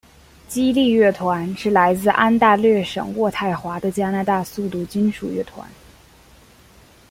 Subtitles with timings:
[0.47, 5.69] 激励乐团是来自安大略省渥太华的加拿大速度金属乐团。